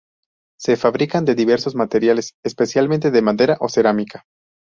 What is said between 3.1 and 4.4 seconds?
de madera o cerámica.